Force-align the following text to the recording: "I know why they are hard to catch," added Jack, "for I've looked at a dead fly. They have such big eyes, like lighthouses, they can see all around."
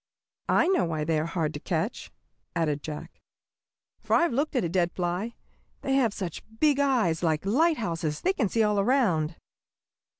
"I 0.49 0.67
know 0.69 0.83
why 0.85 1.03
they 1.03 1.19
are 1.19 1.27
hard 1.27 1.53
to 1.53 1.59
catch," 1.59 2.09
added 2.55 2.81
Jack, 2.81 3.21
"for 3.99 4.15
I've 4.15 4.33
looked 4.33 4.55
at 4.55 4.63
a 4.63 4.67
dead 4.69 4.91
fly. 4.93 5.35
They 5.83 5.93
have 5.93 6.11
such 6.11 6.41
big 6.59 6.79
eyes, 6.79 7.21
like 7.21 7.45
lighthouses, 7.45 8.21
they 8.21 8.33
can 8.33 8.49
see 8.49 8.63
all 8.63 8.79
around." 8.79 9.35